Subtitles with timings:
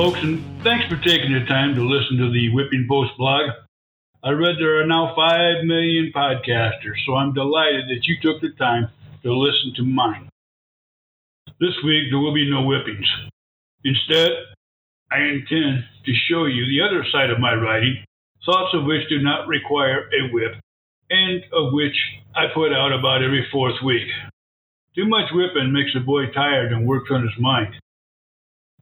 [0.00, 3.50] Folks, and thanks for taking the time to listen to the Whipping Post blog.
[4.24, 8.48] I read there are now 5 million podcasters, so I'm delighted that you took the
[8.56, 8.88] time
[9.24, 10.30] to listen to mine.
[11.60, 13.04] This week, there will be no whippings.
[13.84, 14.30] Instead,
[15.12, 18.02] I intend to show you the other side of my writing,
[18.46, 20.54] thoughts of which do not require a whip,
[21.10, 21.96] and of which
[22.34, 24.08] I put out about every fourth week.
[24.94, 27.74] Too much whipping makes a boy tired and works on his mind.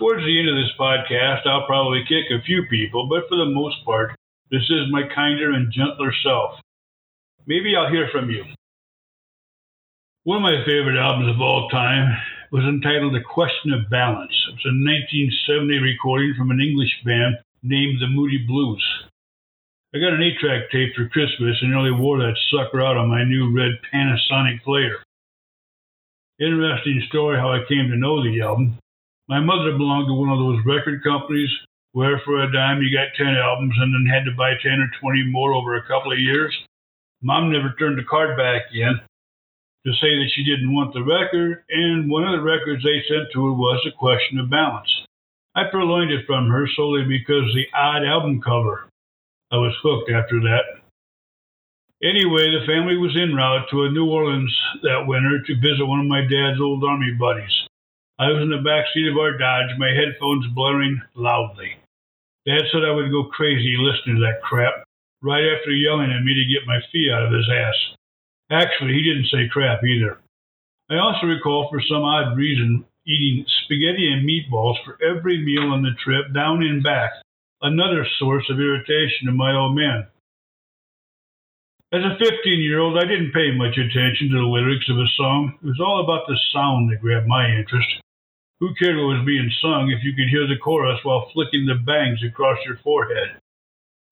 [0.00, 3.52] Towards the end of this podcast, I'll probably kick a few people, but for the
[3.52, 4.16] most part,
[4.50, 6.58] this is my kinder and gentler self.
[7.46, 8.42] Maybe I'll hear from you.
[10.24, 12.16] One of my favorite albums of all time
[12.50, 14.32] was entitled The Question of Balance.
[14.48, 18.82] It was a 1970 recording from an English band named the Moody Blues.
[19.94, 23.12] I got an 8 track tape for Christmas and nearly wore that sucker out on
[23.12, 24.96] my new red Panasonic player.
[26.40, 28.78] Interesting story how I came to know the album.
[29.30, 31.50] My mother belonged to one of those record companies
[31.92, 34.90] where for a dime you got 10 albums and then had to buy 10 or
[34.98, 36.50] 20 more over a couple of years.
[37.22, 38.98] Mom never turned the card back in
[39.86, 43.30] to say that she didn't want the record, and one of the records they sent
[43.30, 44.90] to her was A Question of Balance.
[45.54, 48.90] I purloined it from her solely because the odd album cover.
[49.52, 50.82] I was hooked after that.
[52.02, 54.50] Anyway, the family was en route to New Orleans
[54.82, 57.69] that winter to visit one of my dad's old army buddies.
[58.20, 61.72] I was in the back seat of our Dodge, my headphones blaring loudly.
[62.44, 64.84] Dad said I would go crazy listening to that crap,
[65.24, 67.96] right after yelling at me to get my fee out of his ass.
[68.52, 70.20] Actually, he didn't say crap either.
[70.92, 75.80] I also recall, for some odd reason, eating spaghetti and meatballs for every meal on
[75.80, 77.12] the trip down and back,
[77.62, 80.04] another source of irritation to my old man.
[81.90, 85.08] As a 15 year old, I didn't pay much attention to the lyrics of a
[85.16, 85.56] song.
[85.64, 87.88] It was all about the sound that grabbed my interest.
[88.60, 91.80] Who cared what was being sung if you could hear the chorus while flicking the
[91.80, 93.40] bangs across your forehead?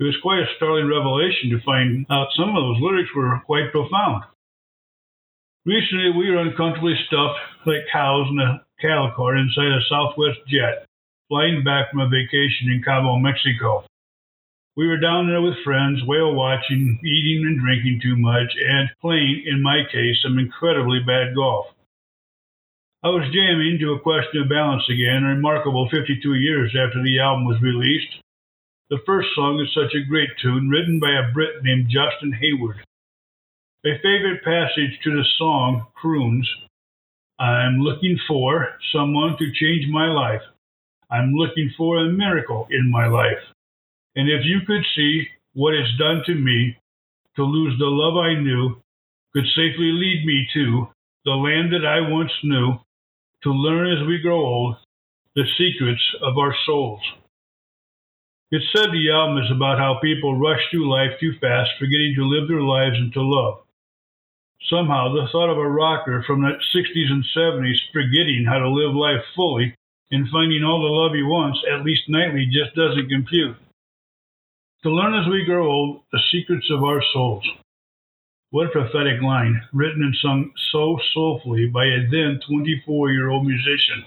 [0.00, 3.70] It was quite a startling revelation to find out some of those lyrics were quite
[3.70, 4.24] profound.
[5.64, 10.90] Recently, we were uncomfortably stuffed like cows in a cattle car inside a Southwest jet,
[11.28, 13.86] flying back from a vacation in Cabo, Mexico.
[14.74, 19.44] We were down there with friends, whale watching, eating and drinking too much, and playing,
[19.46, 21.66] in my case, some incredibly bad golf.
[23.04, 27.46] I was jamming to a question of balance again, remarkable 52 years after the album
[27.46, 28.14] was released,
[28.90, 32.76] the first song is such a great tune, written by a Brit named Justin Hayward.
[33.84, 36.48] A favorite passage to the song croons
[37.40, 40.42] I'm looking for someone to change my life.
[41.10, 43.42] I'm looking for a miracle in my life.
[44.14, 46.76] And if you could see what it's done to me,
[47.34, 48.76] to lose the love I knew,
[49.32, 50.86] could safely lead me to
[51.24, 52.78] the land that I once knew,
[53.42, 54.76] to learn as we grow old
[55.34, 57.00] the secrets of our souls.
[58.50, 62.28] It's said the album is about how people rush through life too fast, forgetting to
[62.28, 63.64] live their lives and to love.
[64.68, 68.94] Somehow, the thought of a rocker from the 60s and 70s forgetting how to live
[68.94, 69.74] life fully
[70.10, 73.56] and finding all the love he wants, at least nightly, just doesn't compute.
[74.84, 77.48] To learn as we grow old the secrets of our souls.
[78.52, 83.46] What a prophetic line, written and sung so soulfully by a then 24 year old
[83.46, 84.04] musician.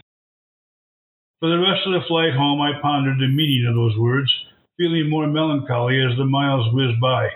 [1.39, 4.31] For the rest of the flight home, I pondered the meaning of those words,
[4.77, 7.29] feeling more melancholy as the miles whizzed by.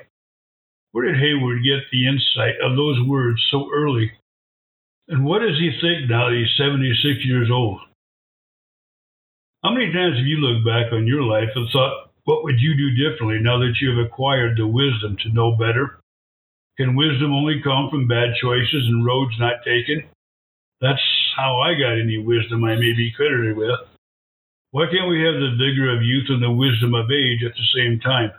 [0.91, 4.11] Where did Hayward get the insight of those words so early?
[5.07, 7.81] And what does he think now that he's 76 years old?
[9.63, 12.77] How many times have you looked back on your life and thought, what would you
[12.77, 15.98] do differently now that you have acquired the wisdom to know better?
[16.79, 20.01] Can wisdom only come from bad choices and roads not taken?
[20.79, 21.03] That's
[21.35, 23.75] how I got any wisdom I may be credited with.
[24.71, 27.67] Why can't we have the vigor of youth and the wisdom of age at the
[27.75, 28.31] same time?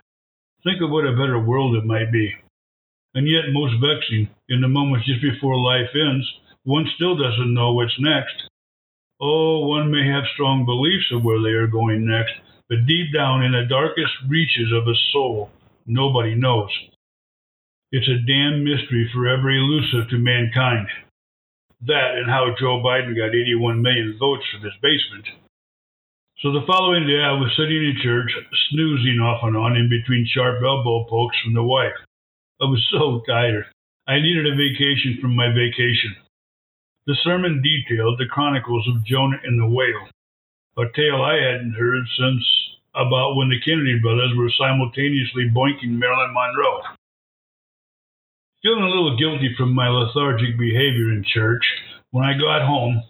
[0.64, 2.32] Think of what a better world it might be.
[3.12, 6.26] And yet, most vexing, in the moments just before life ends,
[6.64, 8.48] one still doesn't know what's next.
[9.20, 12.32] Oh, one may have strong beliefs of where they are going next,
[12.70, 15.50] but deep down in the darkest reaches of a soul,
[15.84, 16.70] nobody knows.
[17.92, 20.86] It's a damn mystery forever elusive to mankind.
[21.90, 25.26] That and how Joe Biden got 81 million votes from his basement.
[26.38, 28.30] So the following day, I was sitting in church,
[28.70, 31.98] snoozing off and on in between sharp elbow pokes from the wife.
[32.62, 33.66] I was so tired.
[34.06, 36.14] I needed a vacation from my vacation.
[37.06, 40.06] The sermon detailed the chronicles of Jonah and the whale,
[40.78, 42.44] a tale I hadn't heard since
[42.94, 46.99] about when the Kennedy brothers were simultaneously boinking Marilyn Monroe.
[48.62, 51.64] Feeling a little guilty from my lethargic behavior in church,
[52.10, 53.00] when I got home,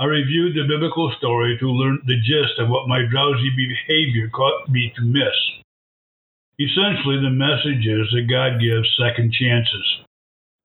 [0.00, 4.68] I reviewed the biblical story to learn the gist of what my drowsy behavior caused
[4.68, 5.38] me to miss.
[6.58, 9.86] Essentially, the message is that God gives second chances.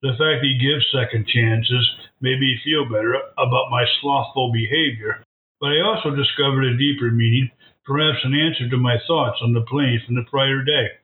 [0.01, 1.85] The fact He gives second chances
[2.19, 5.21] made me feel better about my slothful behavior,
[5.61, 7.51] but I also discovered a deeper meaning,
[7.85, 10.97] perhaps an answer to my thoughts on the plane from the prior day.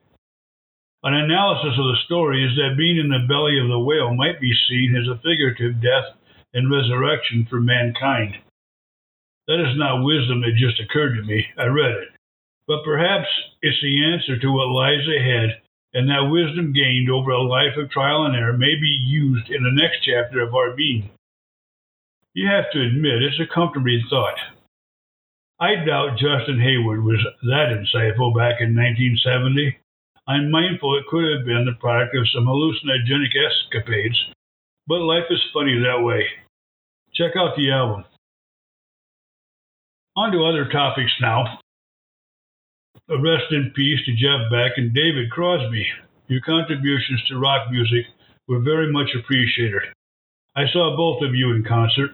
[1.03, 4.41] An analysis of the story is that being in the belly of the whale might
[4.41, 6.17] be seen as a figurative death
[6.53, 8.35] and resurrection for mankind.
[9.47, 11.45] That is not wisdom that just occurred to me.
[11.57, 12.09] I read it.
[12.67, 13.27] But perhaps
[13.61, 15.61] it's the answer to what lies ahead,
[15.93, 19.63] and that wisdom gained over a life of trial and error may be used in
[19.63, 21.09] the next chapter of our being.
[22.33, 24.37] You have to admit, it's a comforting thought.
[25.59, 29.77] I doubt Justin Hayward was that insightful back in 1970.
[30.27, 34.19] I'm mindful it could have been the product of some hallucinogenic escapades,
[34.85, 36.25] but life is funny that way.
[37.13, 38.03] Check out the album.
[40.17, 41.59] On to other topics now.
[43.07, 45.87] Rest in peace to Jeff Beck and David Crosby.
[46.27, 48.05] Your contributions to rock music
[48.49, 49.83] were very much appreciated.
[50.57, 52.11] I saw both of you in concert.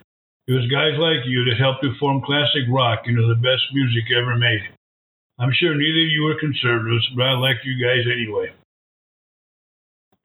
[0.47, 4.03] It was guys like you that helped to form classic rock into the best music
[4.15, 4.61] ever made.
[5.39, 8.53] I'm sure neither of you are conservatives, but I like you guys anyway.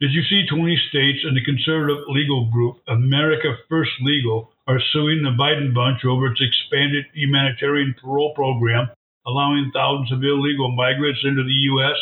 [0.01, 5.23] Did you see 20 states and the conservative legal group America First Legal are suing
[5.23, 8.91] the Biden bunch over its expanded humanitarian parole program,
[9.27, 11.99] allowing thousands of illegal migrants into the U.S.?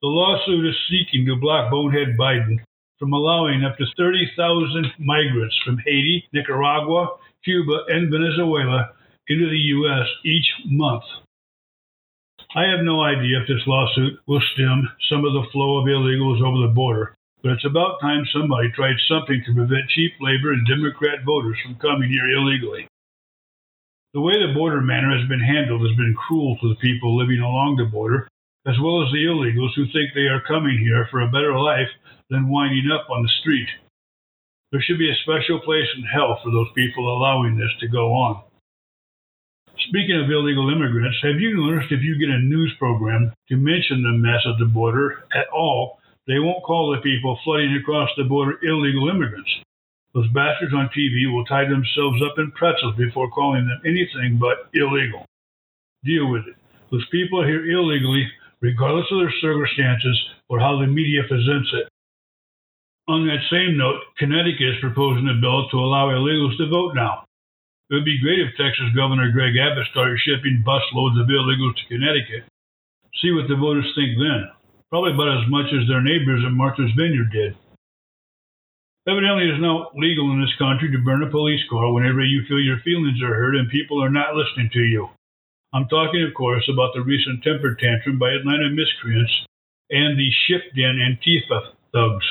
[0.00, 2.64] The lawsuit is seeking to block bonehead Biden
[2.98, 8.92] from allowing up to 30,000 migrants from Haiti, Nicaragua, Cuba, and Venezuela
[9.28, 10.06] into the U.S.
[10.24, 11.04] each month.
[12.56, 16.40] I have no idea if this lawsuit will stem some of the flow of illegals
[16.40, 17.12] over the border,
[17.42, 21.76] but it's about time somebody tried something to prevent cheap labor and Democrat voters from
[21.76, 22.88] coming here illegally.
[24.14, 27.44] The way the border matter has been handled has been cruel to the people living
[27.44, 28.26] along the border,
[28.64, 31.92] as well as the illegals who think they are coming here for a better life
[32.30, 33.68] than winding up on the street.
[34.72, 38.16] There should be a special place in hell for those people allowing this to go
[38.16, 38.45] on.
[39.88, 44.02] Speaking of illegal immigrants, have you noticed if you get a news program to mention
[44.02, 48.24] the mess at the border at all, they won't call the people flooding across the
[48.24, 49.50] border illegal immigrants?
[50.12, 54.66] Those bastards on TV will tie themselves up in pretzels before calling them anything but
[54.74, 55.24] illegal.
[56.02, 56.56] Deal with it.
[56.90, 58.26] Those people are here illegally,
[58.60, 60.18] regardless of their circumstances
[60.48, 61.86] or how the media presents it.
[63.06, 67.25] On that same note, Connecticut is proposing a bill to allow illegals to vote now.
[67.88, 71.86] It would be great if Texas Governor Greg Abbott started shipping busloads of illegals to
[71.86, 72.42] Connecticut.
[73.22, 74.50] See what the voters think then.
[74.90, 77.54] Probably about as much as their neighbors at Martha's Vineyard did.
[79.06, 82.42] Evidently, it is now legal in this country to burn a police car whenever you
[82.50, 85.08] feel your feelings are hurt and people are not listening to you.
[85.72, 89.30] I'm talking, of course, about the recent temper tantrum by Atlanta miscreants
[89.90, 92.26] and the shift in Antifa thugs.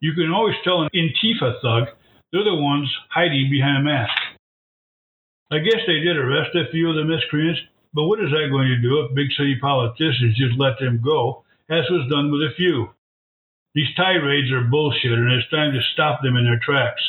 [0.00, 1.92] You can always tell an Antifa thug,
[2.32, 4.31] they're the ones hiding behind a mask.
[5.52, 7.60] I guess they did arrest a few of the miscreants,
[7.92, 11.44] but what is that going to do if big city politicians just let them go,
[11.68, 12.88] as was done with a few?
[13.74, 17.02] These tirades are bullshit, and it's time to stop them in their tracks.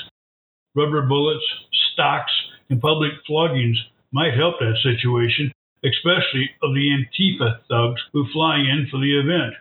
[0.76, 1.46] Rubber bullets,
[1.94, 2.34] stocks,
[2.70, 3.80] and public floggings
[4.12, 5.52] might help that situation,
[5.86, 9.56] especially of the Antifa thugs who fly in for the event.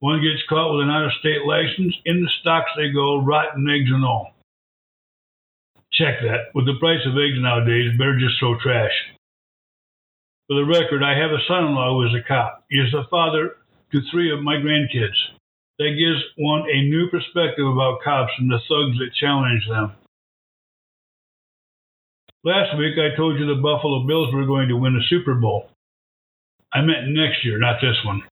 [0.00, 3.68] One gets caught with an out of state license, in the stocks they go, rotten
[3.68, 4.33] eggs and all.
[5.94, 6.50] Check that.
[6.54, 8.94] With the price of eggs nowadays, better just throw trash.
[10.48, 12.64] For the record, I have a son in law who is a cop.
[12.68, 13.56] He is the father
[13.92, 15.16] to three of my grandkids.
[15.78, 19.92] That gives one a new perspective about cops and the thugs that challenge them.
[22.44, 25.70] Last week, I told you the Buffalo Bills were going to win the Super Bowl.
[26.72, 28.22] I meant next year, not this one.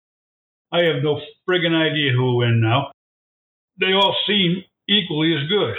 [0.71, 2.93] I have no friggin' idea who will win now.
[3.81, 5.77] They all seem equally as good.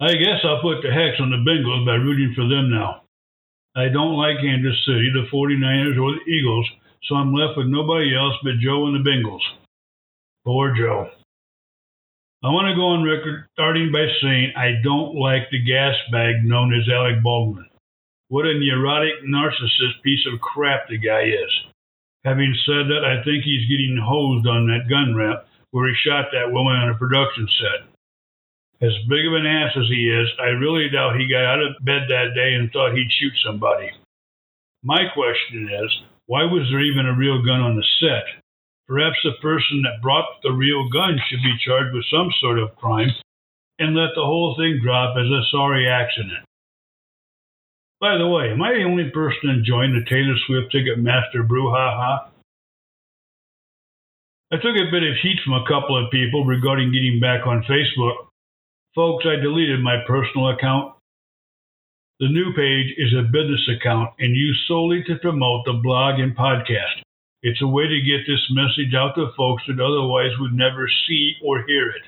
[0.00, 3.02] I guess I'll put the hex on the Bengals by rooting for them now.
[3.74, 6.66] I don't like Kansas City, the 49ers, or the Eagles,
[7.04, 9.42] so I'm left with nobody else but Joe and the Bengals.
[10.44, 11.10] Poor Joe.
[12.44, 16.44] I want to go on record starting by saying I don't like the gas bag
[16.44, 17.66] known as Alec Baldwin.
[18.28, 21.50] What a neurotic narcissist piece of crap the guy is.
[22.24, 26.26] Having said that, I think he's getting hosed on that gun ramp where he shot
[26.30, 27.97] that woman on a production set.
[28.80, 31.84] As big of an ass as he is, I really doubt he got out of
[31.84, 33.90] bed that day and thought he'd shoot somebody.
[34.84, 35.90] My question is,
[36.26, 38.22] why was there even a real gun on the set?
[38.86, 42.76] Perhaps the person that brought the real gun should be charged with some sort of
[42.76, 43.10] crime
[43.80, 46.46] and let the whole thing drop as a sorry accident.
[48.00, 52.30] By the way, am I the only person enjoying the Taylor Swift Ticketmaster brouhaha?
[54.52, 57.64] I took a bit of heat from a couple of people regarding getting back on
[57.64, 58.27] Facebook.
[58.98, 60.92] Folks, I deleted my personal account.
[62.18, 66.36] The new page is a business account and used solely to promote the blog and
[66.36, 67.06] podcast.
[67.44, 71.34] It's a way to get this message out to folks that otherwise would never see
[71.44, 72.02] or hear it.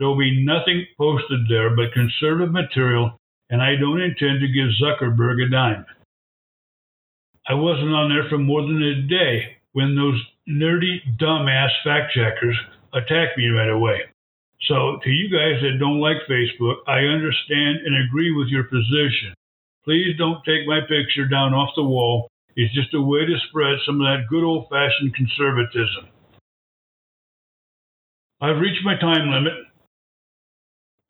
[0.00, 3.16] There will be nothing posted there but conservative material,
[3.48, 5.86] and I don't intend to give Zuckerberg a dime.
[7.46, 12.58] I wasn't on there for more than a day when those nerdy, dumbass fact checkers
[12.92, 14.10] attacked me right away.
[14.62, 19.34] So, to you guys that don't like Facebook, I understand and agree with your position.
[19.84, 23.78] Please don't take my picture down off the wall it's just a way to spread
[23.86, 26.08] some of that good old fashioned conservatism.
[28.40, 29.52] I've reached my time limit.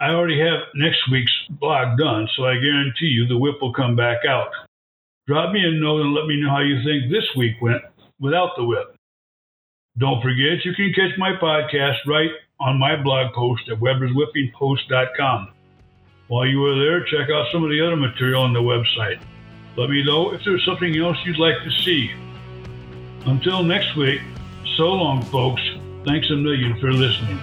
[0.01, 3.97] I already have next week's blog done, so I guarantee you the whip will come
[3.97, 4.51] back out.
[5.27, 7.83] Drop me a note and let me know how you think this week went
[8.19, 8.95] without the whip.
[9.99, 12.31] Don't forget, you can catch my podcast right
[12.61, 15.53] on my blog post at weberswhippingpost.com.
[16.29, 19.21] While you are there, check out some of the other material on the website.
[19.77, 22.11] Let me know if there's something else you'd like to see.
[23.27, 24.21] Until next week,
[24.77, 25.63] so long, folks.
[26.05, 27.39] Thanks a million for listening.